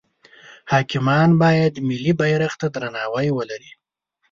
[0.71, 3.71] حاکمان باید ملی بیرغ ته درناوی ولری.